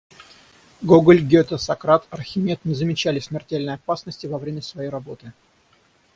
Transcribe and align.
Гоголь, 0.81 1.21
Гете, 1.21 1.59
Сократ, 1.59 2.07
Архимед 2.09 2.65
не 2.65 2.73
замечали 2.73 3.19
смертельной 3.19 3.75
опасности 3.75 4.25
во 4.25 4.39
время 4.39 4.63
своей 4.63 4.89
работы. 4.89 5.31